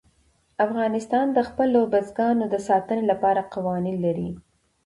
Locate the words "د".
1.33-1.39, 2.53-2.55